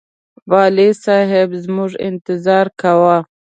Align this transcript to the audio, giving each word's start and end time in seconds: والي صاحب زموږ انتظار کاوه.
والي 0.51 0.89
صاحب 1.03 1.49
زموږ 1.63 1.91
انتظار 2.07 2.65
کاوه. 2.79 3.17